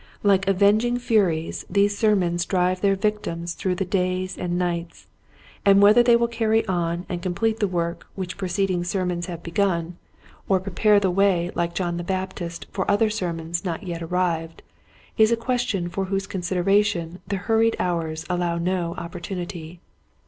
Like 0.23 0.47
avenging 0.47 0.97
furies 0.97 1.63
these 1.69 1.95
sermons 1.95 2.43
drive 2.47 2.81
their 2.81 2.95
victims 2.95 3.53
through 3.53 3.75
the 3.75 3.85
days 3.85 4.35
and 4.35 4.57
nights, 4.57 5.05
and 5.63 5.79
whether 5.79 6.01
they 6.01 6.15
will 6.15 6.27
carry 6.27 6.65
on 6.65 7.05
and 7.07 7.21
com 7.21 7.35
plete 7.35 7.59
the 7.59 7.67
work 7.67 8.07
which 8.15 8.35
preceding 8.35 8.83
sermons 8.83 9.27
Building 9.27 9.43
the 9.43 9.51
Tower. 9.51 9.67
95 9.67 9.77
have 9.77 9.83
begun 9.93 9.97
or 10.49 10.59
prepare 10.59 10.99
the 10.99 11.11
way 11.11 11.51
Hke 11.55 11.75
John 11.75 11.97
the 11.97 12.03
Baptists 12.03 12.65
for 12.71 12.89
other 12.89 13.11
sermons 13.11 13.63
not 13.63 13.83
yet 13.83 14.01
arrived 14.01 14.63
is 15.19 15.31
a 15.31 15.37
question 15.37 15.87
for 15.87 16.05
whose 16.05 16.25
consider 16.25 16.67
ation 16.67 17.19
the 17.27 17.35
hurried 17.35 17.75
hours 17.77 18.25
allow 18.27 18.57
no 18.57 18.95
oppor 18.97 19.21
tunity. 19.21 19.77